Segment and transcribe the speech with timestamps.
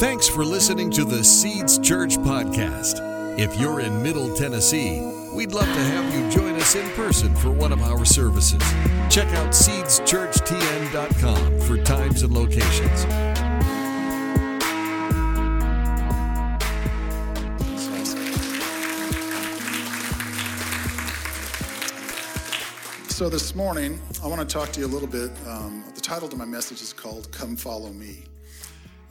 [0.00, 3.38] Thanks for listening to the Seeds Church podcast.
[3.38, 4.98] If you're in Middle Tennessee,
[5.34, 8.62] we'd love to have you join us in person for one of our services.
[9.10, 13.02] Check out seedschurchtn.com for times and locations.
[23.14, 25.30] So, this morning, I want to talk to you a little bit.
[25.46, 28.24] Um, the title to my message is called Come Follow Me.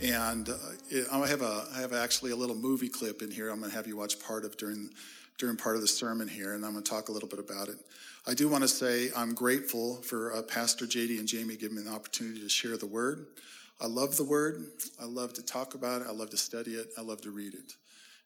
[0.01, 0.53] And uh,
[1.11, 3.75] I, have a, I have actually a little movie clip in here I'm going to
[3.75, 4.89] have you watch part of during,
[5.37, 7.67] during part of the sermon here, and I'm going to talk a little bit about
[7.67, 7.77] it.
[8.27, 11.83] I do want to say I'm grateful for uh, Pastor JD and Jamie giving me
[11.83, 13.27] the opportunity to share the word.
[13.81, 14.65] I love the word.
[15.01, 16.07] I love to talk about it.
[16.07, 16.89] I love to study it.
[16.97, 17.73] I love to read it.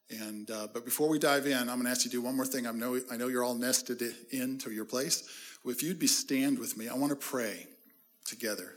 [0.09, 2.35] And uh, but before we dive in, I'm going to ask you to do one
[2.35, 2.67] more thing.
[2.67, 4.01] I know I know you're all nested
[4.31, 5.23] into your place.
[5.65, 7.67] If you'd be stand with me, I want to pray
[8.25, 8.75] together.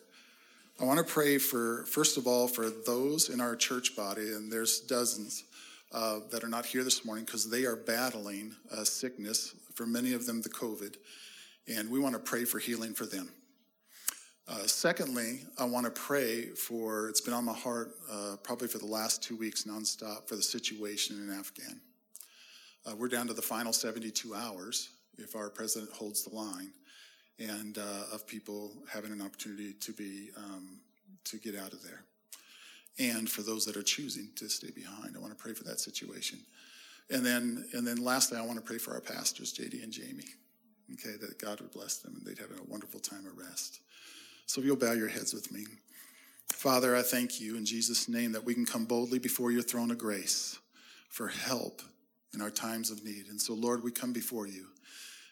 [0.79, 4.53] I want to pray for first of all for those in our church body, and
[4.53, 5.45] there's dozens
[5.91, 9.55] uh, that are not here this morning because they are battling a sickness.
[9.73, 10.97] For many of them, the COVID,
[11.67, 13.31] and we want to pray for healing for them.
[14.47, 18.79] Uh, secondly, I want to pray for, it's been on my heart uh, probably for
[18.79, 21.81] the last two weeks nonstop for the situation in Afghan.
[22.85, 26.73] Uh, we're down to the final 72 hours if our president holds the line,
[27.39, 30.79] and uh, of people having an opportunity to be, um,
[31.25, 32.03] to get out of there.
[32.99, 35.81] And for those that are choosing to stay behind, I want to pray for that
[35.81, 36.39] situation.
[37.11, 40.25] And then, and then lastly, I want to pray for our pastors, JD and Jamie.
[40.95, 43.81] Okay, that God would bless them and they'd have a wonderful time of rest.
[44.47, 45.65] So if you'll bow your heads with me.
[46.53, 49.91] Father, I thank you in Jesus' name that we can come boldly before your throne
[49.91, 50.59] of grace
[51.09, 51.83] for help
[52.33, 53.27] in our times of need.
[53.29, 54.67] And so, Lord, we come before you.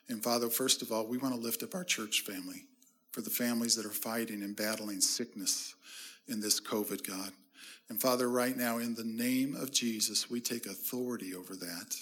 [0.09, 2.65] And Father, first of all, we want to lift up our church family
[3.13, 5.75] for the families that are fighting and battling sickness
[6.29, 7.31] in this COVID, God.
[7.89, 11.97] And Father, right now, in the name of Jesus, we take authority over that.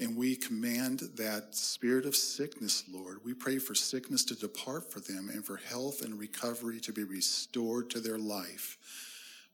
[0.00, 3.18] And we command that spirit of sickness, Lord.
[3.24, 7.02] We pray for sickness to depart for them and for health and recovery to be
[7.02, 8.78] restored to their life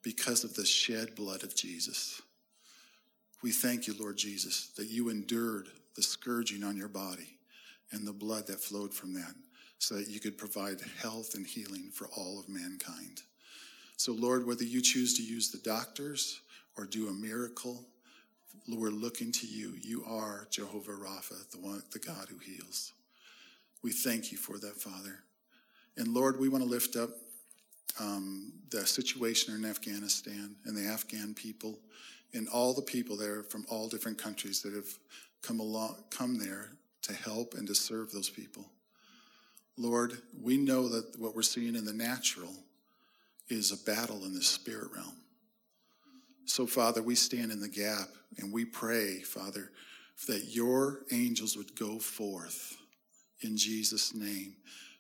[0.02, 2.20] because of the shed blood of Jesus.
[3.42, 7.38] We thank you, Lord Jesus, that you endured the scourging on your body
[7.92, 9.34] and the blood that flowed from that
[9.78, 13.22] so that you could provide health and healing for all of mankind.
[13.96, 16.40] So, Lord, whether you choose to use the doctors
[16.76, 17.84] or do a miracle,
[18.68, 19.74] we're looking to you.
[19.82, 22.92] You are Jehovah Rapha, the one, the God who heals.
[23.82, 25.20] We thank you for that, Father.
[25.96, 27.10] And Lord, we want to lift up
[28.00, 31.78] um, the situation in Afghanistan and the Afghan people
[32.32, 34.88] and all the people there from all different countries that have
[35.42, 36.72] come along, come there
[37.04, 38.66] to help and to serve those people.
[39.76, 42.52] Lord, we know that what we're seeing in the natural
[43.48, 45.16] is a battle in the spirit realm.
[46.46, 49.70] So, Father, we stand in the gap and we pray, Father,
[50.28, 52.76] that your angels would go forth
[53.40, 54.56] in Jesus' name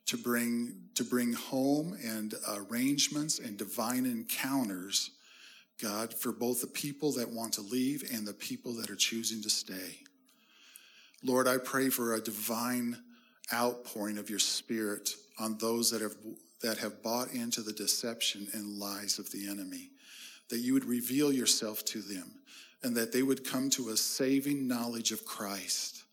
[0.06, 5.10] to bring, to bring home and arrangements and divine encounters,
[5.80, 9.42] God, for both the people that want to leave and the people that are choosing
[9.42, 10.00] to stay.
[11.24, 12.98] Lord, I pray for a divine
[13.52, 16.14] outpouring of your spirit on those that have,
[16.62, 19.90] that have bought into the deception and lies of the enemy
[20.50, 22.30] that you would reveal yourself to them
[22.82, 26.04] and that they would come to a saving knowledge of Christ.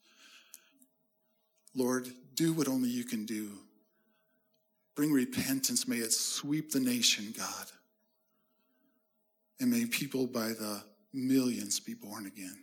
[1.75, 3.51] Lord, do what only you can do.
[4.95, 5.87] Bring repentance.
[5.87, 7.65] May it sweep the nation, God.
[9.59, 10.83] And may people by the
[11.13, 12.57] millions be born again.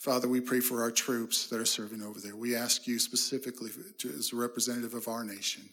[0.00, 2.34] Father, we pray for our troops that are serving over there.
[2.34, 3.70] We ask you specifically,
[4.04, 5.68] as a representative of our nation,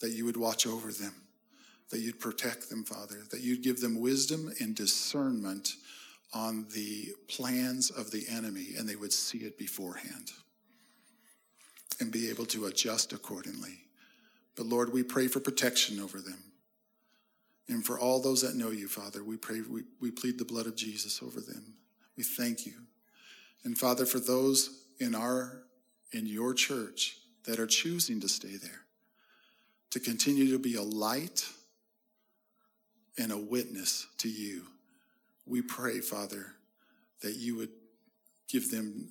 [0.00, 1.14] that you would watch over them
[1.92, 5.74] that you'd protect them, Father, that you'd give them wisdom and discernment
[6.32, 10.32] on the plans of the enemy, and they would see it beforehand
[12.00, 13.78] and be able to adjust accordingly.
[14.56, 16.42] But Lord, we pray for protection over them.
[17.68, 20.66] And for all those that know you, Father, we pray, we, we plead the blood
[20.66, 21.74] of Jesus over them.
[22.16, 22.72] We thank you.
[23.64, 25.62] And Father, for those in our
[26.12, 28.82] in your church that are choosing to stay there,
[29.90, 31.46] to continue to be a light
[33.18, 34.62] and a witness to you.
[35.46, 36.54] We pray, Father,
[37.20, 37.70] that you would
[38.48, 39.08] give them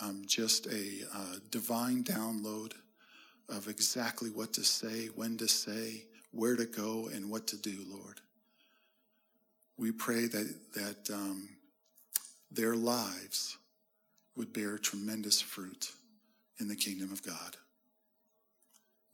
[0.00, 2.72] um, just a uh, divine download
[3.48, 7.84] of exactly what to say, when to say, where to go, and what to do,
[7.88, 8.20] Lord.
[9.76, 11.48] We pray that, that um,
[12.50, 13.58] their lives
[14.36, 15.92] would bear tremendous fruit
[16.58, 17.56] in the kingdom of God.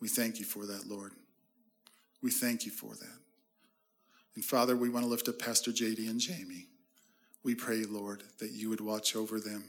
[0.01, 1.13] We thank you for that, Lord.
[2.23, 3.19] We thank you for that.
[4.35, 6.67] And Father, we want to lift up Pastor JD and Jamie.
[7.43, 9.65] We pray, Lord, that you would watch over them,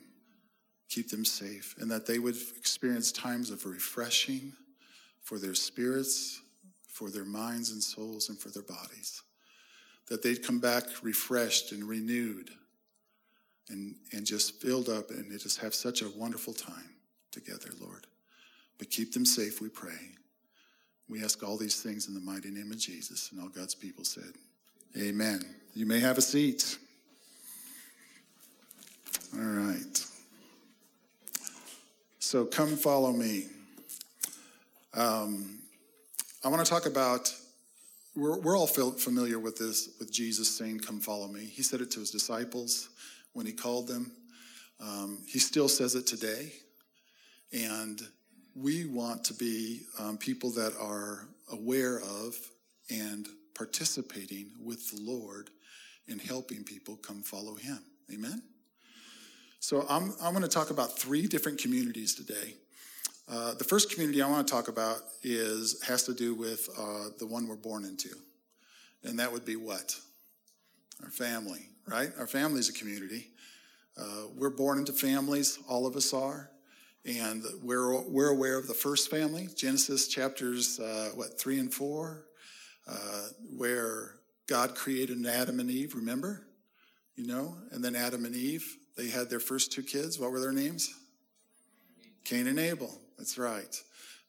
[0.89, 4.53] keep them safe, and that they would experience times of refreshing
[5.21, 6.41] for their spirits,
[6.87, 9.21] for their minds and souls, and for their bodies.
[10.07, 12.51] That they'd come back refreshed and renewed
[13.71, 16.89] and, and just filled up and just have such a wonderful time
[17.31, 18.05] together, Lord.
[18.77, 19.99] But keep them safe, we pray.
[21.09, 23.31] We ask all these things in the mighty name of Jesus.
[23.31, 24.33] And all God's people said,
[24.97, 25.41] Amen.
[25.73, 26.77] You may have a seat.
[29.35, 30.05] All right.
[32.19, 33.47] So come follow me.
[34.93, 35.59] Um,
[36.43, 37.33] I want to talk about,
[38.15, 41.45] we're, we're all familiar with this, with Jesus saying, Come follow me.
[41.45, 42.89] He said it to his disciples
[43.33, 44.11] when he called them.
[44.79, 46.51] Um, he still says it today.
[47.53, 48.01] And
[48.55, 52.35] we want to be um, people that are aware of
[52.89, 55.49] and participating with the Lord
[56.07, 57.79] in helping people come follow him.
[58.13, 58.41] Amen?
[59.59, 62.55] So I'm, I'm going to talk about three different communities today.
[63.29, 67.09] Uh, the first community I want to talk about is has to do with uh,
[67.19, 68.09] the one we're born into,
[69.03, 69.95] and that would be what
[71.03, 72.09] our family, right?
[72.17, 73.29] Our family is a community.
[73.97, 76.49] Uh, we're born into families, all of us are,
[77.05, 82.25] and we're we're aware of the first family, Genesis chapters uh, what three and four,
[82.87, 83.27] uh,
[83.57, 84.15] where
[84.47, 85.95] God created Adam and Eve.
[85.95, 86.45] Remember,
[87.15, 90.19] you know, and then Adam and Eve they had their first two kids.
[90.19, 90.93] What were their names?
[92.23, 92.91] Cain and Abel.
[93.17, 93.75] That's right.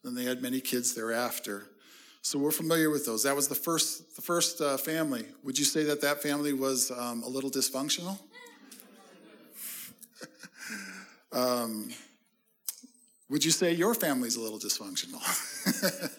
[0.03, 1.67] Then they had many kids thereafter.
[2.25, 3.25] So we're familiar with those.
[3.25, 5.25] That was the first, the first uh, family.
[5.43, 8.17] Would you say that that family was um, a little dysfunctional?
[11.33, 11.91] um,
[13.29, 15.21] would you say your family's a little dysfunctional?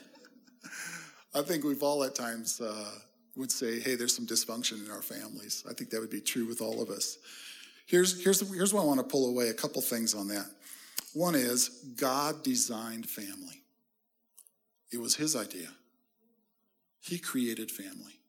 [1.34, 2.92] I think we've all at times uh,
[3.38, 5.64] would say, hey, there's some dysfunction in our families.
[5.70, 7.18] I think that would be true with all of us.
[7.86, 10.48] Here's, here's, here's what I want to pull away a couple things on that.
[11.14, 13.62] One is God designed family,
[14.92, 15.70] it was His idea.
[17.04, 18.20] He created family.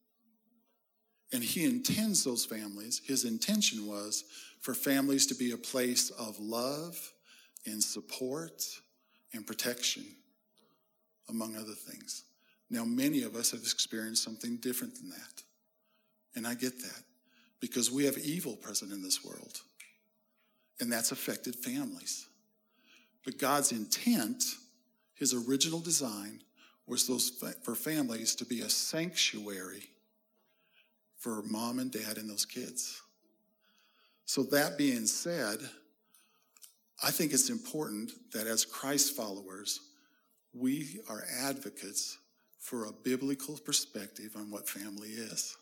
[1.33, 4.25] And He intends those families, His intention was
[4.61, 7.13] for families to be a place of love
[7.67, 8.63] and support
[9.33, 10.05] and protection,
[11.29, 12.25] among other things.
[12.71, 15.43] Now, many of us have experienced something different than that.
[16.35, 17.03] And I get that
[17.61, 19.61] because we have evil present in this world,
[20.81, 22.27] and that's affected families.
[23.25, 24.45] But God's intent,
[25.15, 26.41] his original design,
[26.87, 27.31] was those
[27.63, 29.85] for families to be a sanctuary
[31.19, 33.01] for mom and dad and those kids.
[34.27, 35.59] So, that being said,
[37.03, 39.81] I think it's important that as Christ followers,
[40.55, 42.19] we are advocates
[42.61, 45.57] for a biblical perspective on what family is.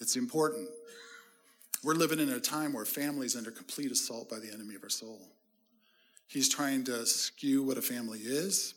[0.00, 0.68] It's important.
[1.82, 4.82] We're living in a time where family is under complete assault by the enemy of
[4.82, 5.20] our soul.
[6.26, 8.74] He's trying to skew what a family is.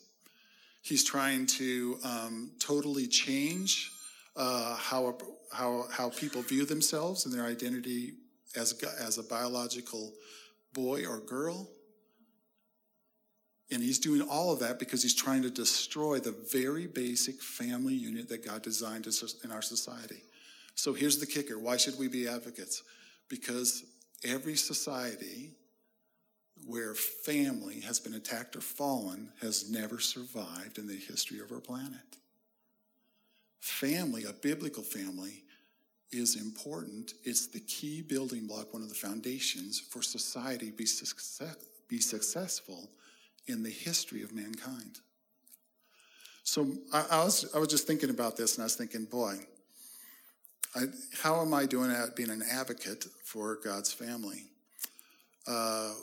[0.82, 3.92] He's trying to um, totally change
[4.36, 5.18] uh, how,
[5.52, 8.14] how, how people view themselves and their identity
[8.56, 10.14] as, as a biological
[10.74, 11.70] boy or girl.
[13.70, 17.96] And he's doing all of that because he's trying to destroy the very basic family
[17.96, 19.08] unit that God designed
[19.44, 20.24] in our society.
[20.76, 22.84] So here's the kicker why should we be advocates?
[23.28, 23.84] Because
[24.24, 25.52] every society
[26.66, 31.60] where family has been attacked or fallen has never survived in the history of our
[31.60, 32.18] planet.
[33.60, 35.44] Family, a biblical family,
[36.12, 37.14] is important.
[37.24, 41.56] It's the key building block, one of the foundations for society be, success,
[41.88, 42.90] be successful
[43.48, 45.00] in the history of mankind.
[46.44, 49.36] So I, I, was, I was just thinking about this and I was thinking, boy,
[50.76, 50.86] I,
[51.22, 54.44] how am I doing at being an advocate for God's family?
[55.46, 55.94] Uh,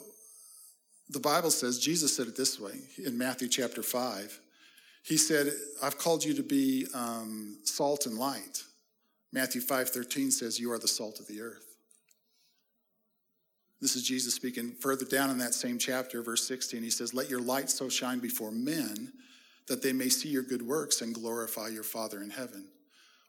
[1.09, 4.39] the Bible says, Jesus said it this way in Matthew chapter 5.
[5.03, 8.63] He said, I've called you to be um, salt and light.
[9.31, 11.65] Matthew 5.13 says, you are the salt of the earth.
[13.81, 16.81] This is Jesus speaking further down in that same chapter, verse 16.
[16.81, 19.11] He says, Let your light so shine before men
[19.67, 22.67] that they may see your good works and glorify your Father in heaven.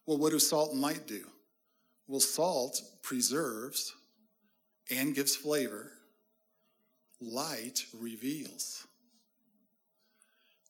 [0.07, 1.25] Well, what do salt and light do?
[2.07, 3.95] Well, salt preserves
[4.91, 5.91] and gives flavor,
[7.21, 8.87] light reveals.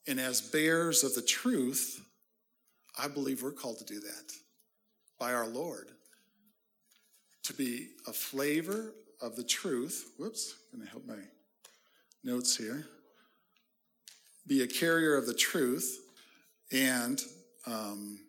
[0.06, 2.00] And as bearers of the truth,
[2.98, 4.32] I believe we're called to do that
[5.18, 5.88] by our Lord.
[7.44, 10.12] To be a flavor of the truth.
[10.18, 11.18] Whoops, gonna help my
[12.24, 12.86] notes here.
[14.46, 16.00] Be a carrier of the truth
[16.72, 17.20] and
[17.66, 18.20] um,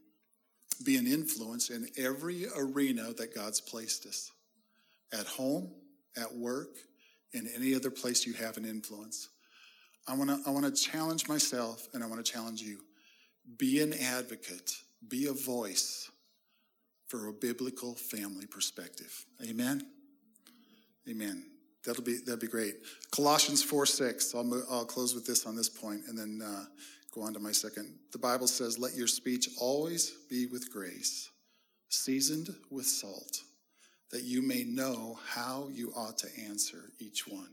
[0.83, 4.31] be an influence in every arena that God's placed us
[5.13, 5.71] at home,
[6.15, 6.69] at work,
[7.34, 9.29] in any other place you have an influence.
[10.07, 12.79] I want to I want to challenge myself and I want to challenge you.
[13.57, 14.72] Be an advocate,
[15.07, 16.10] be a voice
[17.07, 19.25] for a biblical family perspective.
[19.48, 19.86] Amen.
[21.10, 21.46] Amen.
[21.86, 22.75] That'll be that'll be great.
[23.12, 24.36] Colossians 4 6.
[24.36, 26.65] I'll, I'll close with this on this point and then uh,
[27.13, 27.96] go on to my second.
[28.12, 31.29] The Bible says, Let your speech always be with grace,
[31.89, 33.41] seasoned with salt,
[34.11, 37.49] that you may know how you ought to answer each one.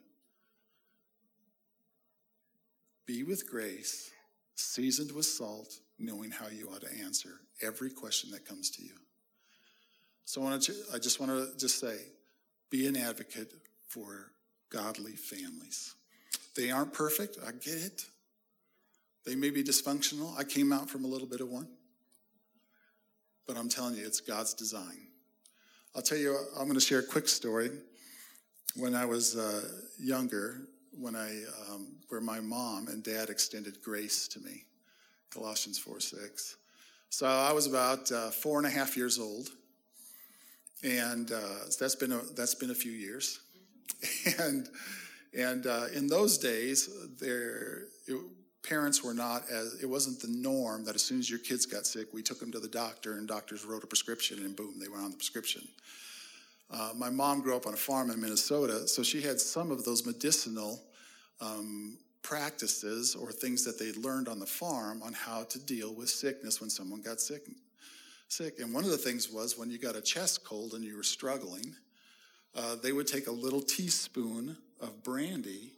[3.07, 4.11] Be with grace,
[4.55, 8.95] seasoned with salt, knowing how you ought to answer every question that comes to you.
[10.25, 11.97] So I, want to, I just want to just say,
[12.71, 13.53] be an advocate
[13.89, 14.33] for
[14.71, 15.95] godly families.
[16.57, 18.07] They aren't perfect, I get it.
[19.27, 20.39] They may be dysfunctional.
[20.39, 21.69] I came out from a little bit of one.
[23.47, 25.09] But I'm telling you, it's God's design.
[25.97, 27.71] I'll tell you, I'm going to share a quick story.
[28.75, 29.63] When I was uh,
[29.97, 30.63] younger,
[30.99, 34.65] when I, um, where my mom and dad extended grace to me,
[35.31, 36.57] Colossians 4 6.
[37.11, 39.51] So I was about uh, four and a half years old,
[40.83, 41.39] and uh,
[41.79, 43.39] that's been a, that's been a few years,
[44.41, 44.69] and
[45.33, 46.89] and uh, in those days,
[47.21, 48.17] there it,
[48.65, 51.87] parents were not as it wasn't the norm that as soon as your kids got
[51.87, 54.89] sick, we took them to the doctor, and doctors wrote a prescription, and boom, they
[54.89, 55.63] were on the prescription.
[56.71, 59.85] Uh, my mom grew up on a farm in Minnesota, so she had some of
[59.85, 60.83] those medicinal
[61.41, 66.09] um, practices or things that they learned on the farm on how to deal with
[66.09, 67.43] sickness when someone got sick.
[68.29, 70.97] Sick, and one of the things was when you got a chest cold and you
[70.97, 71.75] were struggling,
[72.57, 75.73] uh, they would take a little teaspoon of brandy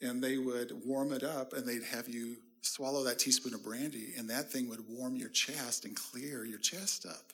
[0.00, 4.14] and they would warm it up and they'd have you swallow that teaspoon of brandy,
[4.16, 7.32] and that thing would warm your chest and clear your chest up.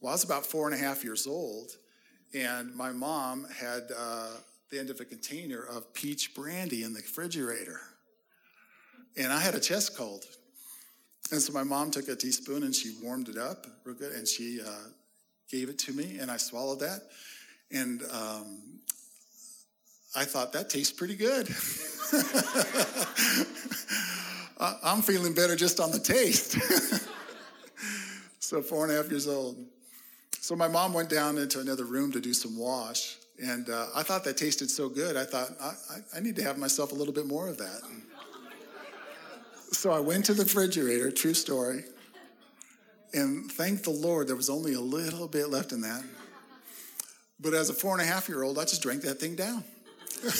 [0.00, 1.70] Well, I was about four and a half years old,
[2.34, 4.28] and my mom had uh,
[4.70, 7.80] the end of a container of peach brandy in the refrigerator.
[9.16, 10.24] And I had a chest cold.
[11.32, 14.28] And so my mom took a teaspoon and she warmed it up real good, and
[14.28, 14.88] she uh,
[15.50, 17.00] gave it to me, and I swallowed that.
[17.72, 18.75] And um,
[20.16, 21.46] I thought that tastes pretty good.
[24.58, 26.52] I'm feeling better just on the taste.
[28.38, 29.58] so, four and a half years old.
[30.40, 33.18] So, my mom went down into another room to do some wash.
[33.42, 36.42] And uh, I thought that tasted so good, I thought, I, I, I need to
[36.42, 37.82] have myself a little bit more of that.
[39.72, 41.84] so, I went to the refrigerator, true story.
[43.12, 46.02] And thank the Lord, there was only a little bit left in that.
[47.38, 49.62] But as a four and a half year old, I just drank that thing down.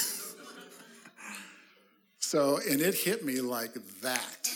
[2.19, 4.51] so, and it hit me like that.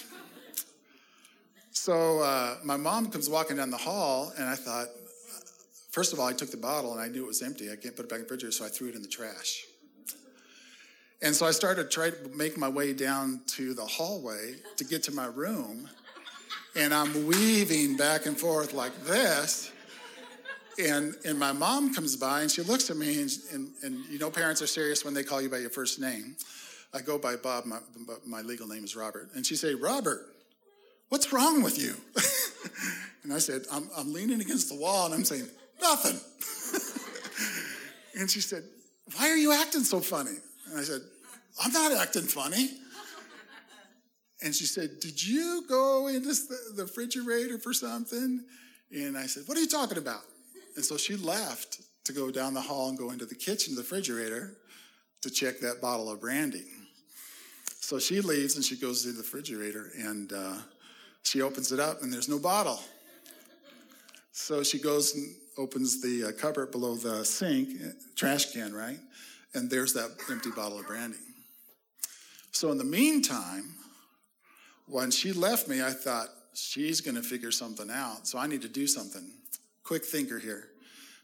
[1.73, 4.89] So, uh, my mom comes walking down the hall, and I thought,
[5.91, 7.71] first of all, I took the bottle and I knew it was empty.
[7.71, 9.65] I can't put it back in the refrigerator, so I threw it in the trash.
[11.23, 15.03] And so I started trying to make my way down to the hallway to get
[15.05, 15.89] to my room.
[16.77, 19.71] And I'm weaving back and forth like this
[20.89, 24.19] and and my mom comes by and she looks at me and, and, and you
[24.19, 26.37] know parents are serious when they call you by your first name.
[26.93, 27.79] I go by bob my,
[28.27, 29.31] my legal name is robert.
[29.35, 30.27] And she say robert
[31.09, 31.95] what's wrong with you?
[33.23, 35.49] And i said I'm, I'm leaning against the wall and i'm saying
[35.81, 36.19] nothing.
[38.19, 38.65] And she said
[39.17, 40.37] why are you acting so funny?
[40.71, 41.01] And i said
[41.63, 42.71] i'm not acting funny.
[44.43, 46.35] And she said did you go into
[46.75, 48.45] the refrigerator for something?
[48.93, 50.23] And i said what are you talking about
[50.77, 53.83] and so she left to go down the hall and go into the kitchen, the
[53.83, 54.57] refrigerator,
[55.23, 56.65] to check that bottle of brandy.
[57.81, 60.57] So she leaves and she goes to the refrigerator and uh,
[61.23, 62.81] she opens it up and there's no bottle.
[64.33, 67.71] So she goes and opens the uh, cupboard below the sink,
[68.17, 68.99] trash can, right?
[69.55, 71.19] And there's that empty bottle of brandy.
[72.53, 73.75] So in the meantime,
[74.87, 78.27] when she left me, I thought, she's going to figure something out.
[78.27, 79.31] So I need to do something
[79.91, 80.69] quick thinker here.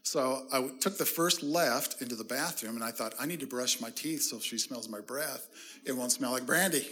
[0.03, 3.47] So I took the first left into the bathroom and I thought, I need to
[3.47, 5.47] brush my teeth so if she smells my breath,
[5.85, 6.85] it won't smell like brandy.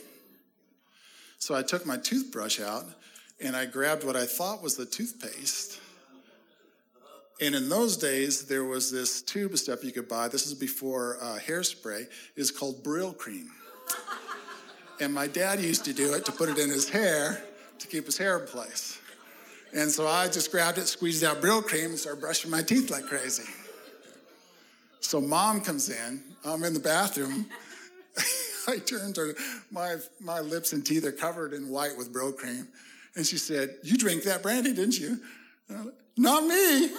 [1.37, 2.85] So I took my toothbrush out
[3.41, 5.81] and I grabbed what I thought was the toothpaste.
[7.41, 10.29] And in those days, there was this tube stuff you could buy.
[10.29, 12.07] This is before uh, hairspray.
[12.37, 13.47] It's called Brylcreem.
[15.01, 17.43] and my dad used to do it to put it in his hair
[17.79, 19.01] to keep his hair in place.
[19.75, 23.07] And so I just grabbed it, squeezed out Brylcreem, and started brushing my teeth like
[23.07, 23.43] crazy.
[25.01, 26.23] So mom comes in.
[26.45, 27.47] I'm in the bathroom.
[28.67, 29.35] I turned to
[29.69, 32.67] my my lips and teeth are covered in white with Brylcreem.
[33.17, 35.19] And she said, You drank that brandy, didn't you?
[35.69, 36.85] Like, Not me.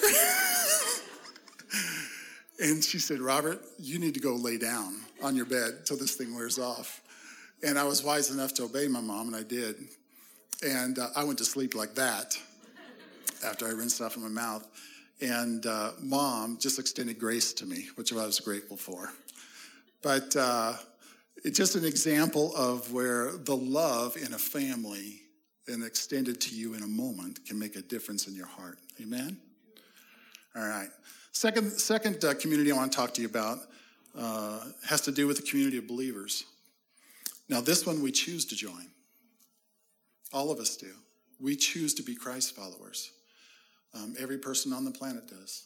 [2.60, 6.14] and she said, Robert, you need to go lay down on your bed till this
[6.14, 7.00] thing wears off.
[7.66, 9.76] And I was wise enough to obey my mom, and I did.
[10.62, 12.38] And uh, I went to sleep like that
[13.44, 14.66] after I rinsed it off in my mouth.
[15.20, 19.12] And uh, mom just extended grace to me, which I was grateful for.
[20.02, 20.74] But uh,
[21.44, 25.20] it's just an example of where the love in a family
[25.68, 28.78] and extended to you in a moment can make a difference in your heart.
[29.00, 29.38] Amen?
[30.54, 30.88] All right.
[31.32, 33.58] Second, second uh, community I want to talk to you about
[34.16, 36.44] uh, has to do with the community of believers.
[37.48, 38.86] Now, this one we choose to join.
[40.32, 40.92] All of us do.
[41.40, 43.12] We choose to be Christ followers.
[43.94, 45.64] Um, every person on the planet does,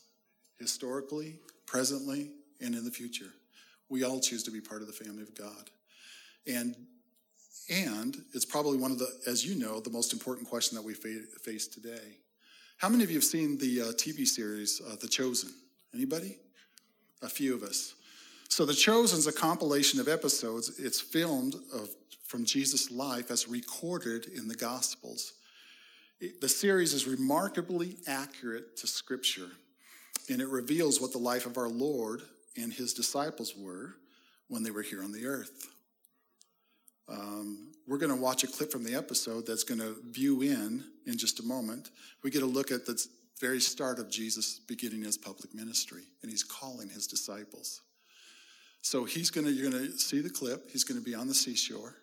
[0.58, 3.32] historically, presently, and in the future.
[3.88, 5.70] We all choose to be part of the family of God.
[6.46, 6.76] And
[7.70, 10.94] and it's probably one of the, as you know, the most important question that we
[10.94, 12.18] face today.
[12.78, 15.50] How many of you have seen the uh, TV series uh, The Chosen?
[15.94, 16.36] Anybody?
[17.22, 17.94] A few of us.
[18.48, 20.80] So The Chosen is a compilation of episodes.
[20.80, 21.90] It's filmed of,
[22.24, 25.34] from Jesus' life as recorded in the Gospels.
[26.20, 29.48] The series is remarkably accurate to Scripture,
[30.28, 32.20] and it reveals what the life of our Lord
[32.58, 33.94] and his disciples were
[34.48, 35.68] when they were here on the earth.
[37.08, 40.84] Um, we're going to watch a clip from the episode that's going to view in
[41.06, 41.90] in just a moment.
[42.22, 43.02] We get a look at the
[43.40, 47.80] very start of Jesus beginning his public ministry, and he's calling his disciples.
[48.82, 50.70] So he's going to, you're going to see the clip.
[50.70, 51.94] He's going to be on the seashore,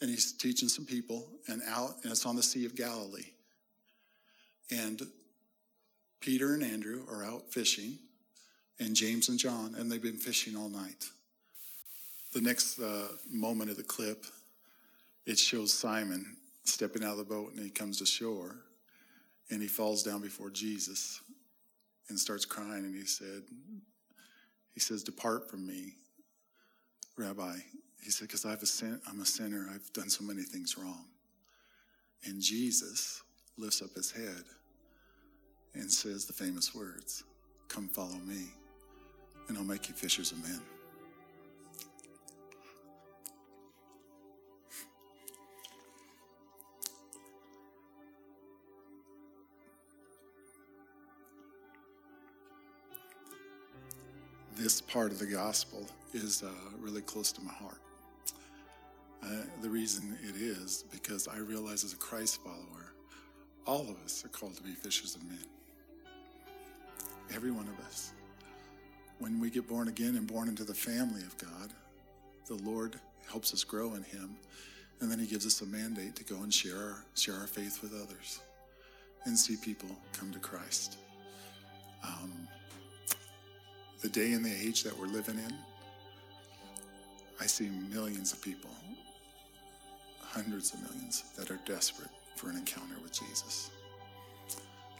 [0.00, 3.26] and he's teaching some people, and out, and it's on the Sea of Galilee.
[4.70, 5.02] And
[6.20, 7.98] Peter and Andrew are out fishing,
[8.78, 11.08] and James and John, and they've been fishing all night.
[12.32, 14.24] The next uh, moment of the clip,
[15.26, 18.56] it shows Simon stepping out of the boat and he comes to shore
[19.50, 21.20] and he falls down before Jesus
[22.08, 23.42] and starts crying and he said,
[24.72, 25.94] he says, depart from me,
[27.16, 27.56] Rabbi.
[28.02, 29.68] He said, because I've a sin- I'm a sinner.
[29.74, 31.06] I've done so many things wrong.
[32.24, 33.22] And Jesus
[33.58, 34.44] lifts up his head
[35.74, 37.24] and says the famous words,
[37.68, 38.46] come follow me
[39.48, 40.60] and I'll make you fishers of men.
[54.60, 57.80] this part of the gospel is uh, really close to my heart.
[59.24, 62.92] Uh, the reason it is because I realize as a Christ follower,
[63.66, 65.44] all of us are called to be fishers of men.
[67.34, 68.12] Every one of us.
[69.18, 71.70] When we get born again and born into the family of God,
[72.46, 72.96] the Lord
[73.30, 74.36] helps us grow in Him,
[75.00, 77.82] and then He gives us a mandate to go and share our, share our faith
[77.82, 78.40] with others
[79.24, 80.96] and see people come to Christ.
[82.02, 82.48] Um,
[84.00, 85.54] the day and the age that we're living in,
[87.40, 88.70] I see millions of people,
[90.20, 93.70] hundreds of millions, that are desperate for an encounter with Jesus.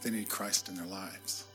[0.01, 1.45] They need Christ in their lives.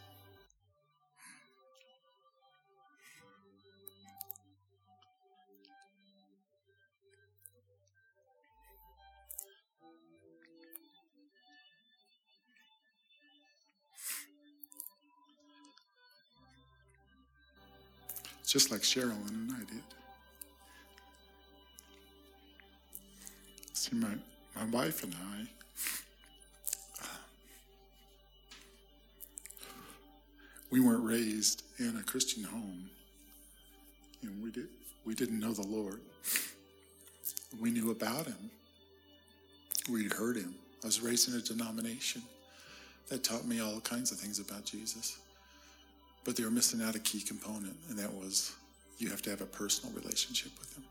[18.46, 19.82] Just like Sherilyn and I did.
[23.72, 24.14] See, my,
[24.54, 25.42] my wife and I,
[27.02, 27.06] uh,
[30.70, 32.88] we weren't raised in a Christian home.
[34.22, 34.68] and we, did,
[35.04, 36.00] we didn't know the Lord.
[37.60, 38.50] We knew about Him.
[39.90, 40.54] We'd heard Him.
[40.84, 42.22] I was raised in a denomination
[43.08, 45.18] that taught me all kinds of things about Jesus.
[46.26, 48.52] But they were missing out a key component, and that was
[48.98, 50.84] you have to have a personal relationship with Him.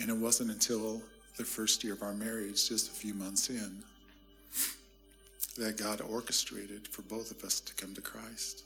[0.00, 1.02] And it wasn't until
[1.36, 3.82] the first year of our marriage, just a few months in,
[5.58, 8.64] that God orchestrated for both of us to come to Christ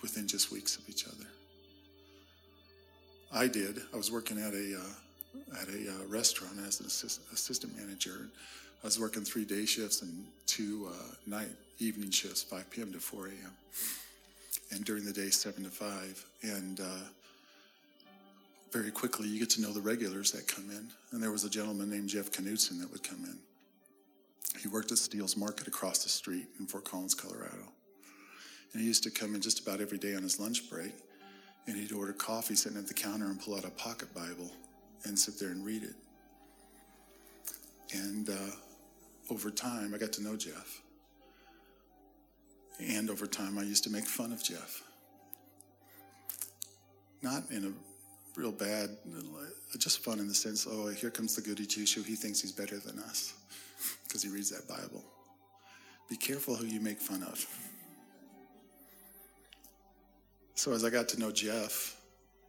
[0.00, 1.26] within just weeks of each other.
[3.32, 3.80] I did.
[3.92, 8.28] I was working at a uh, at a uh, restaurant as an assist, assistant manager.
[8.82, 11.48] I was working three day shifts and two uh, night
[11.82, 12.92] evening shifts, 5 p.m.
[12.92, 13.52] to 4 a.m.
[14.70, 16.24] And during the day, 7 to 5.
[16.42, 16.84] And uh,
[18.70, 20.88] very quickly, you get to know the regulars that come in.
[21.10, 23.38] And there was a gentleman named Jeff Knutson that would come in.
[24.60, 27.68] He worked at Steele's Market across the street in Fort Collins, Colorado.
[28.72, 30.92] And he used to come in just about every day on his lunch break.
[31.66, 34.50] And he'd order coffee sitting at the counter and pull out a pocket Bible
[35.04, 35.94] and sit there and read it.
[37.92, 38.54] And uh,
[39.30, 40.81] over time, I got to know Jeff.
[42.80, 44.82] And over time, I used to make fun of Jeff.
[47.22, 47.72] Not in a
[48.38, 48.90] real bad,
[49.78, 52.02] just fun in the sense, oh, here comes the goody two shoe.
[52.02, 53.34] He thinks he's better than us
[54.04, 55.04] because he reads that Bible.
[56.08, 57.46] Be careful who you make fun of.
[60.54, 61.96] So as I got to know Jeff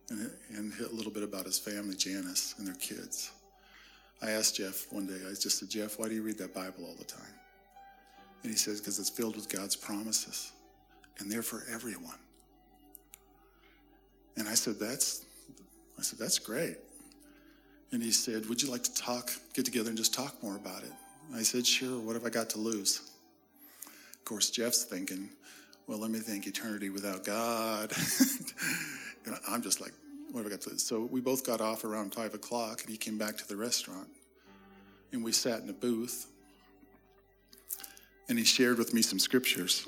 [0.10, 3.32] and, and a little bit about his family, Janice, and their kids,
[4.22, 6.86] I asked Jeff one day, I just said, Jeff, why do you read that Bible
[6.86, 7.22] all the time?
[8.43, 10.51] And he says, because it's filled with God's promises
[11.19, 12.17] and they're for everyone.
[14.36, 15.25] And I said, that's,
[15.97, 16.77] I said, that's great.
[17.91, 20.84] And he said, would you like to talk, get together and just talk more about
[20.84, 20.91] it?
[21.34, 23.01] I said, sure, what have I got to lose?
[24.15, 25.29] Of course, Jeff's thinking,
[25.88, 27.93] well, let me think eternity without God.
[29.25, 29.93] and I'm just like,
[30.32, 30.84] what have I got to lose?
[30.84, 34.08] So we both got off around five o'clock and he came back to the restaurant.
[35.12, 36.27] And we sat in a booth
[38.34, 39.88] and he shared with me some scriptures.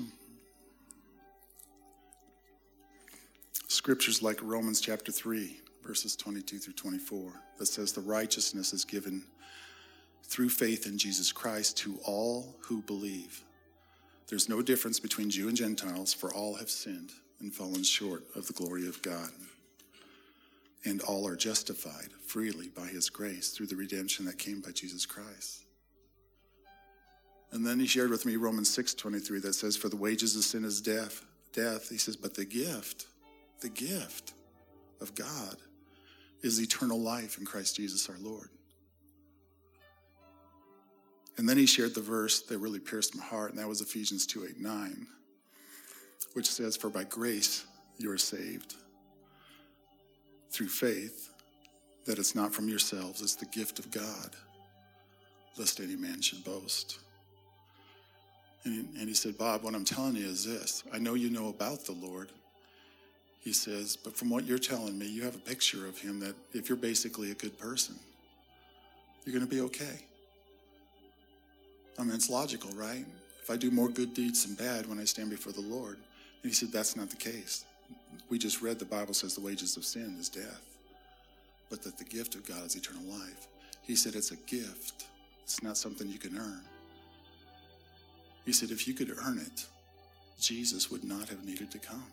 [3.66, 9.24] Scriptures like Romans chapter 3, verses 22 through 24, that says, The righteousness is given
[10.22, 13.42] through faith in Jesus Christ to all who believe.
[14.28, 18.46] There's no difference between Jew and Gentiles, for all have sinned and fallen short of
[18.46, 19.30] the glory of God.
[20.84, 25.04] And all are justified freely by his grace through the redemption that came by Jesus
[25.04, 25.65] Christ.
[27.52, 30.64] And then he shared with me Romans 6:23 that says, For the wages of sin
[30.64, 31.24] is death,
[31.56, 31.88] death.
[31.88, 33.06] He says, but the gift,
[33.60, 34.34] the gift
[35.00, 35.56] of God
[36.42, 38.50] is eternal life in Christ Jesus our Lord.
[41.38, 44.26] And then he shared the verse that really pierced my heart, and that was Ephesians
[44.26, 45.06] 2 8 9,
[46.34, 47.66] which says, For by grace
[47.98, 48.74] you are saved
[50.50, 51.30] through faith,
[52.06, 54.36] that it's not from yourselves, it's the gift of God,
[55.58, 57.00] lest any man should boast.
[58.66, 61.30] And he, and he said, Bob, what I'm telling you is this I know you
[61.30, 62.30] know about the Lord.
[63.40, 66.34] He says, but from what you're telling me, you have a picture of him that
[66.52, 67.94] if you're basically a good person,
[69.24, 70.00] you're going to be okay.
[71.96, 73.06] I mean, it's logical, right?
[73.40, 75.94] If I do more good deeds than bad when I stand before the Lord.
[76.42, 77.64] And he said, That's not the case.
[78.28, 80.66] We just read the Bible says the wages of sin is death,
[81.70, 83.46] but that the gift of God is eternal life.
[83.82, 85.06] He said, It's a gift,
[85.44, 86.62] it's not something you can earn.
[88.46, 89.66] He said, If you could earn it,
[90.40, 92.06] Jesus would not have needed to come.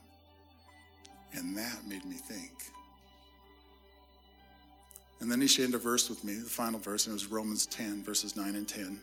[1.34, 2.52] And that made me think.
[5.22, 7.65] And then he shared a verse with me, the final verse, and it was Romans
[7.67, 9.00] 10, verses 9 and 10.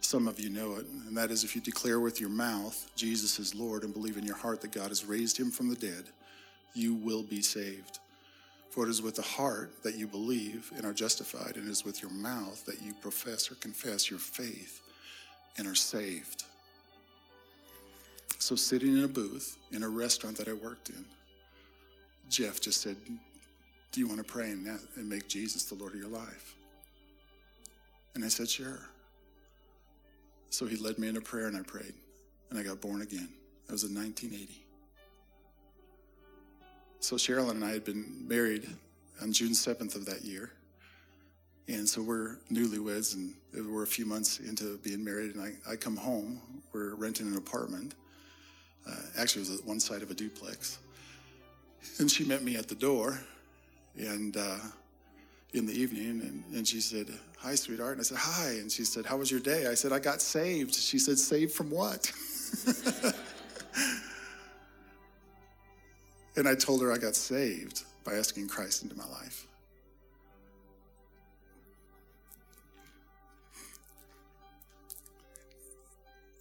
[0.00, 3.38] Some of you know it, and that is if you declare with your mouth Jesus
[3.38, 6.04] is Lord and believe in your heart that God has raised him from the dead,
[6.74, 8.00] you will be saved.
[8.70, 11.84] For it is with the heart that you believe and are justified, and it is
[11.84, 14.82] with your mouth that you profess or confess your faith
[15.56, 16.44] and are saved.
[18.44, 21.02] So, sitting in a booth in a restaurant that I worked in,
[22.28, 22.94] Jeff just said,
[23.90, 26.54] Do you want to pray and, make Jesus the Lord of your life?
[28.14, 28.80] And I said, Sure.
[30.50, 31.94] So he led me in a prayer and I prayed,
[32.50, 33.30] and I got born again.
[33.66, 34.62] That was in 1980.
[37.00, 38.68] So Cheryl and I had been married
[39.22, 40.50] on June 7th of that year.
[41.66, 43.34] And so we're newlyweds, and
[43.72, 45.34] we're a few months into being married.
[45.34, 46.42] And I, I come home,
[46.74, 47.94] we're renting an apartment.
[48.86, 50.78] Uh, actually, it was one side of a duplex.
[51.98, 53.20] And she met me at the door,
[53.96, 54.56] and uh,
[55.52, 57.06] in the evening, and, and she said,
[57.38, 57.92] Hi, sweetheart.
[57.92, 58.48] And I said, Hi.
[58.52, 59.66] And she said, How was your day?
[59.66, 60.74] I said, I got saved.
[60.74, 62.10] She said, Saved from what?
[66.36, 69.46] and I told her I got saved by asking Christ into my life.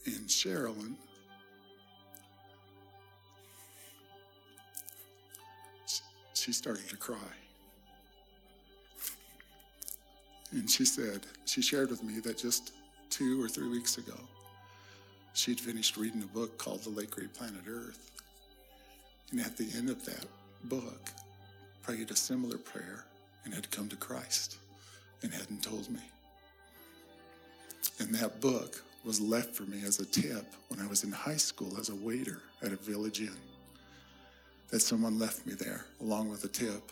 [0.05, 0.95] And Sherilyn,
[6.53, 7.17] started to cry.
[10.51, 12.73] And she said, she shared with me that just
[13.09, 14.15] two or three weeks ago,
[15.33, 18.11] she'd finished reading a book called The Late Great Planet Earth.
[19.31, 20.25] And at the end of that
[20.65, 21.09] book,
[21.81, 23.05] prayed a similar prayer
[23.43, 24.57] and had come to Christ
[25.21, 25.99] and hadn't told me.
[27.99, 31.37] And that book was left for me as a tip when I was in high
[31.37, 33.37] school as a waiter at a village inn.
[34.71, 36.91] That someone left me there along with a tip.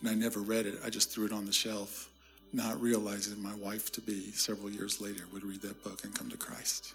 [0.00, 2.08] And I never read it, I just threw it on the shelf,
[2.52, 6.30] not realizing my wife to be several years later would read that book and come
[6.30, 6.94] to Christ.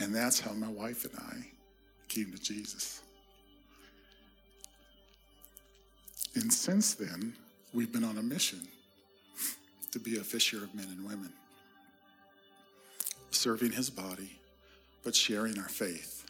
[0.00, 1.46] And that's how my wife and I
[2.08, 3.02] came to Jesus.
[6.34, 7.34] And since then,
[7.72, 8.60] we've been on a mission
[9.92, 11.32] to be a fisher of men and women.
[13.30, 14.38] serving his body,
[15.02, 16.23] but sharing our faith.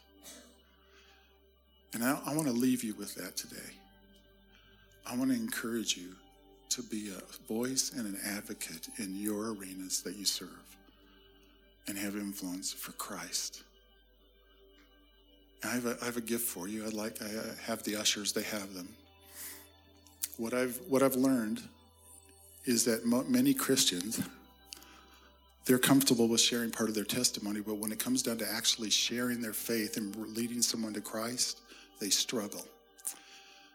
[1.95, 3.73] And I, I want to leave you with that today.
[5.07, 6.17] I want to encourage you
[6.71, 10.49] to be a voice and an advocate in your arenas that you serve
[11.87, 13.63] and have influence for Christ.
[15.63, 16.85] I have, a, I have a gift for you.
[16.85, 17.29] I'd like I
[17.63, 18.89] have the ushers; they have them.
[20.37, 21.63] What I've what I've learned
[22.65, 24.21] is that mo- many Christians
[25.65, 28.91] they're comfortable with sharing part of their testimony, but when it comes down to actually
[28.91, 31.61] sharing their faith and leading someone to Christ,
[32.01, 32.65] they struggle.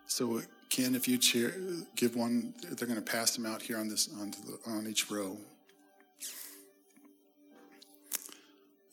[0.08, 1.54] So, uh, Ken, if you share,
[1.96, 5.10] give one, they're going to pass them out here on this on, the, on each
[5.10, 5.38] row.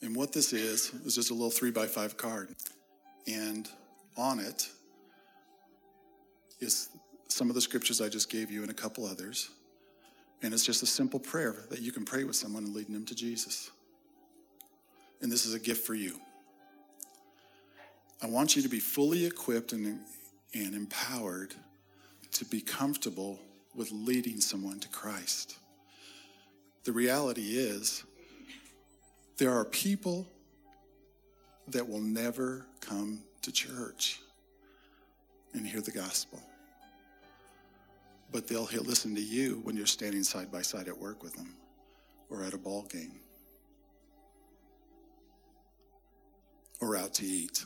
[0.01, 2.55] And what this is is just a little three by five card,
[3.27, 3.67] and
[4.15, 4.69] on it
[6.59, 6.89] is
[7.27, 9.49] some of the scriptures I just gave you and a couple others.
[10.43, 13.05] And it's just a simple prayer that you can pray with someone and leading them
[13.05, 13.71] to Jesus.
[15.21, 16.19] And this is a gift for you.
[18.21, 19.99] I want you to be fully equipped and,
[20.53, 21.53] and empowered
[22.33, 23.39] to be comfortable
[23.75, 25.57] with leading someone to Christ.
[26.83, 28.03] The reality is,
[29.37, 30.27] there are people
[31.67, 34.19] that will never come to church
[35.53, 36.41] and hear the gospel
[38.31, 41.55] but they'll listen to you when you're standing side by side at work with them
[42.29, 43.19] or at a ball game
[46.81, 47.65] or out to eat.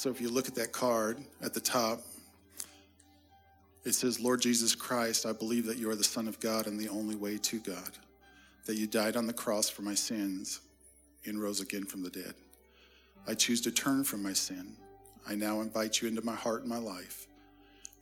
[0.00, 2.00] So if you look at that card at the top,
[3.84, 6.80] it says, Lord Jesus Christ, I believe that you are the Son of God and
[6.80, 7.98] the only way to God,
[8.64, 10.60] that you died on the cross for my sins
[11.26, 12.32] and rose again from the dead.
[13.28, 14.74] I choose to turn from my sin.
[15.28, 17.26] I now invite you into my heart and my life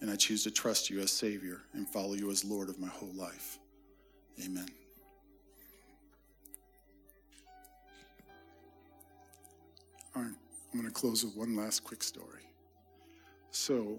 [0.01, 2.87] and I choose to trust you as Savior and follow you as Lord of my
[2.87, 3.59] whole life.
[4.45, 4.69] Amen.
[10.15, 10.33] All right,
[10.73, 12.43] I'm going to close with one last quick story.
[13.51, 13.99] So,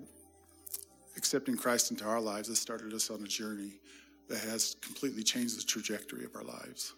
[1.18, 3.80] accepting Christ into our lives has started us on a journey
[4.28, 6.94] that has completely changed the trajectory of our lives.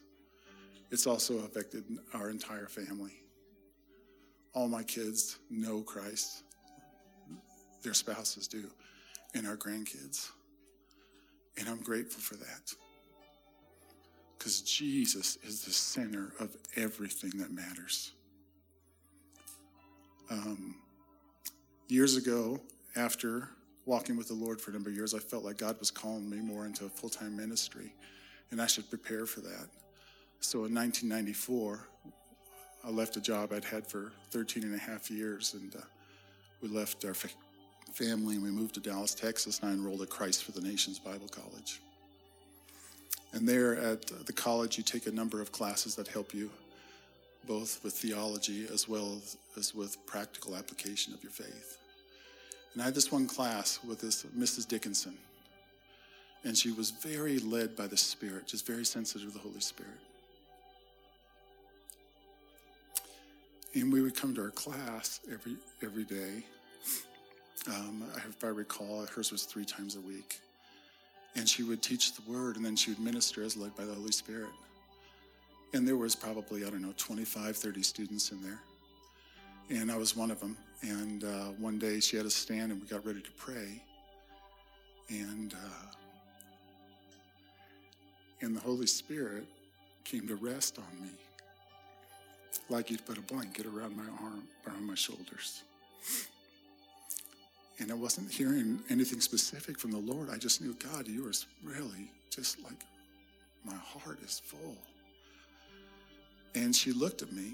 [0.92, 3.24] It's also affected our entire family.
[4.54, 6.44] All my kids know Christ,
[7.82, 8.70] their spouses do
[9.34, 10.30] and our grandkids.
[11.58, 12.74] And I'm grateful for that.
[14.38, 18.12] Because Jesus is the center of everything that matters.
[20.32, 20.76] Um,
[21.90, 22.58] years ago,
[22.96, 23.50] after
[23.86, 26.30] walking with the Lord for a number of years, I felt like God was calling
[26.30, 27.94] me more into full time ministry,
[28.52, 29.68] and I should prepare for that.
[30.40, 31.86] So in 1994,
[32.86, 35.80] I left a job I'd had for 13 and a half years, and uh,
[36.62, 37.14] we left our
[37.92, 40.98] family and we moved to Dallas, Texas, and I enrolled at Christ for the Nations
[40.98, 41.82] Bible College.
[43.34, 46.50] And there at the college, you take a number of classes that help you
[47.48, 49.20] both with theology as well
[49.58, 51.78] as with practical application of your faith.
[52.74, 54.68] And I had this one class with this Mrs.
[54.68, 55.18] Dickinson,
[56.44, 59.92] and she was very led by the Spirit, just very sensitive to the Holy Spirit.
[63.74, 66.44] And we would come to our class every every day,
[67.68, 70.40] um, if I recall, hers was three times a week.
[71.36, 73.94] And she would teach the word and then she would minister as led by the
[73.94, 74.50] Holy Spirit.
[75.74, 78.60] And there was probably, I don't know, 25, 30 students in there.
[79.70, 80.58] And I was one of them.
[80.82, 83.82] And uh, one day she had us stand and we got ready to pray.
[85.10, 85.92] And, uh,
[88.42, 89.46] and the Holy Spirit
[90.04, 91.10] came to rest on me
[92.70, 95.64] like you'd put a blanket around my arm, around my shoulders.
[97.80, 100.30] And I wasn't hearing anything specific from the Lord.
[100.30, 101.32] I just knew, God, you are
[101.64, 102.86] really just like,
[103.66, 104.78] my heart is full.
[106.56, 107.54] And she looked at me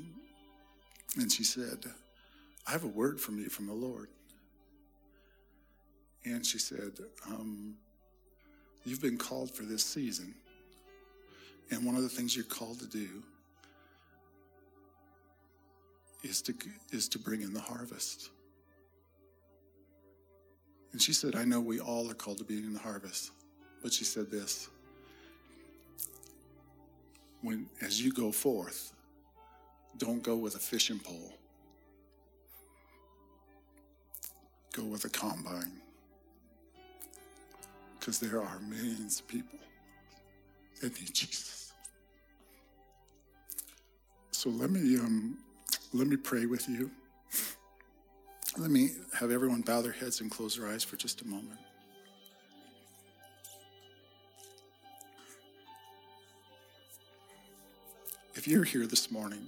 [1.18, 1.86] and she said,
[2.68, 4.10] I have a word from you from the Lord.
[6.26, 6.92] And she said,
[7.28, 7.76] um,
[8.84, 10.34] You've been called for this season.
[11.72, 13.22] And one of the things you're called to do
[16.24, 16.54] is to,
[16.92, 18.30] is to bring in the harvest.
[20.94, 23.32] And she said, I know we all are called to be in the harvest.
[23.84, 24.70] But she said this
[27.42, 28.94] when as you go forth,
[29.98, 31.34] don't go with a fishing pole.
[34.74, 35.82] Go with a combine.
[38.00, 39.60] Because there are millions of people
[40.82, 41.74] that need Jesus.
[44.32, 45.38] So let me um,
[45.94, 46.92] let me pray with you.
[48.58, 51.60] Let me have everyone bow their heads and close their eyes for just a moment.
[58.48, 59.46] You're here this morning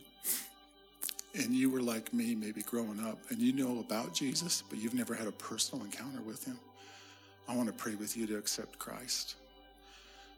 [1.36, 4.94] and you were like me, maybe growing up, and you know about Jesus, but you've
[4.94, 6.60] never had a personal encounter with him,
[7.48, 9.36] I want to pray with you to accept Christ.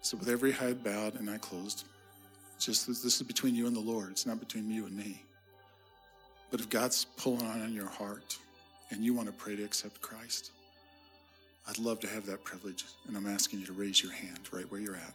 [0.02, 1.86] So, with every head bowed and eye closed,
[2.60, 4.12] just this is between you and the Lord.
[4.12, 5.24] It's not between you and me.
[6.52, 8.38] But if God's pulling on your heart
[8.92, 10.52] and you want to pray to accept Christ,
[11.68, 12.86] I'd love to have that privilege.
[13.08, 15.14] And I'm asking you to raise your hand right where you're at.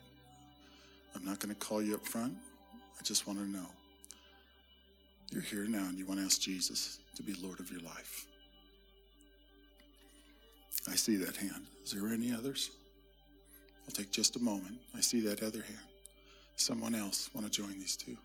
[1.15, 2.35] I'm not going to call you up front.
[2.99, 3.67] I just want to know.
[5.31, 8.27] You're here now and you want to ask Jesus to be Lord of your life.
[10.89, 11.67] I see that hand.
[11.85, 12.71] Is there any others?
[13.87, 14.79] I'll take just a moment.
[14.97, 15.87] I see that other hand.
[16.57, 18.17] Someone else want to join these two?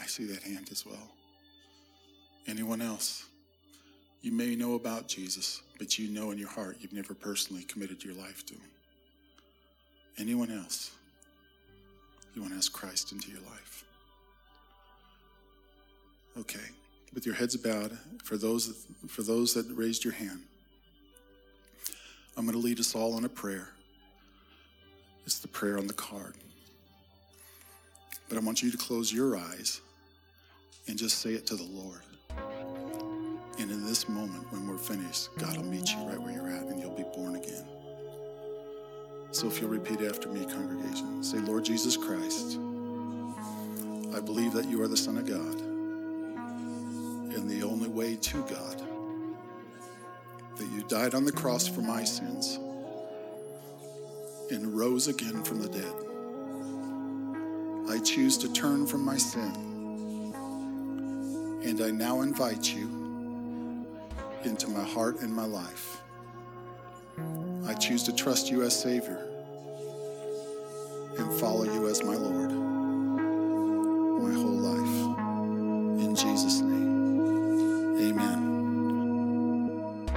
[0.00, 1.08] I see that hand as well.
[2.46, 3.24] Anyone else?
[4.20, 8.04] You may know about Jesus, but you know in your heart you've never personally committed
[8.04, 8.70] your life to him.
[10.18, 10.90] Anyone else?
[12.36, 13.84] You want to ask Christ into your life?
[16.38, 16.60] Okay.
[17.14, 20.42] With your heads bowed, for those for those that raised your hand,
[22.36, 23.70] I'm going to lead us all in a prayer.
[25.24, 26.34] It's the prayer on the card.
[28.28, 29.80] But I want you to close your eyes
[30.88, 32.00] and just say it to the Lord.
[33.58, 36.64] And in this moment, when we're finished, God will meet you right where you're at
[36.64, 37.64] and you'll be born again.
[39.36, 42.58] So if you'll repeat after me, congregation, say, Lord Jesus Christ,
[44.16, 45.60] I believe that you are the Son of God
[47.34, 48.82] and the only way to God,
[50.56, 52.58] that you died on the cross for my sins
[54.50, 55.92] and rose again from the dead.
[57.94, 60.32] I choose to turn from my sin,
[61.62, 62.88] and I now invite you
[64.44, 66.00] into my heart and my life.
[67.76, 69.28] I choose to trust you as Savior
[71.18, 72.50] and follow you as my Lord
[74.22, 75.18] my whole life.
[76.00, 80.08] In Jesus' name, amen.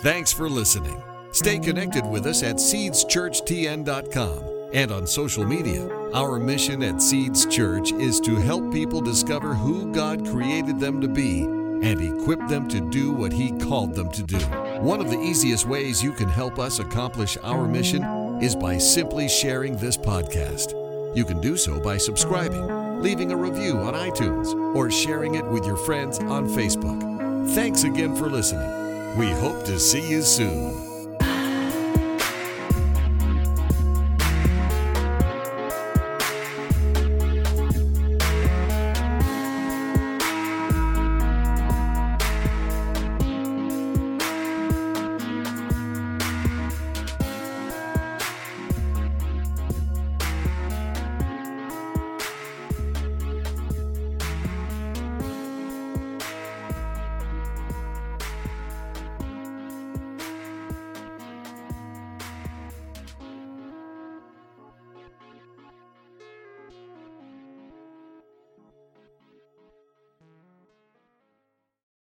[0.00, 1.00] Thanks for listening.
[1.30, 5.86] Stay connected with us at seedschurchtn.com and on social media.
[6.14, 11.06] Our mission at Seeds Church is to help people discover who God created them to
[11.06, 14.40] be and equip them to do what He called them to do.
[14.82, 18.02] One of the easiest ways you can help us accomplish our mission
[18.42, 20.74] is by simply sharing this podcast.
[21.16, 25.64] You can do so by subscribing, leaving a review on iTunes, or sharing it with
[25.64, 27.00] your friends on Facebook.
[27.54, 29.16] Thanks again for listening.
[29.16, 30.91] We hope to see you soon.